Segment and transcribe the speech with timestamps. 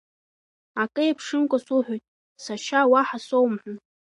[0.81, 2.03] Акы еиԥшымкәа суҳәоит,
[2.43, 3.77] сашьа, уаҳа соумҳәан.